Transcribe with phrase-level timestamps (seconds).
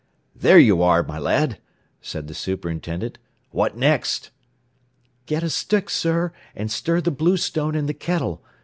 [0.35, 1.59] ]"There you are, my lad,"
[2.01, 3.19] said the superintendent.
[3.51, 4.31] "What next?"
[5.27, 8.43] "Get a stick, sir, and stir the bluestone in the kettle.